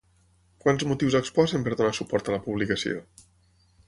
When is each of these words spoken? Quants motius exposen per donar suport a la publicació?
Quants 0.63 0.85
motius 0.91 1.17
exposen 1.19 1.67
per 1.67 1.75
donar 1.81 1.91
suport 1.97 2.31
a 2.31 2.35
la 2.37 2.41
publicació? 2.47 3.03